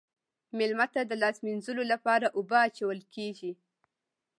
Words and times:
میلمه 0.57 0.87
ته 0.93 1.01
د 1.05 1.11
لاس 1.21 1.37
مینځلو 1.45 1.83
لپاره 1.93 2.27
اوبه 2.37 2.57
اچول 2.67 2.99
کیږي. 3.15 3.51